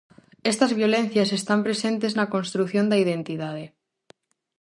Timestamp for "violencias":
0.81-1.29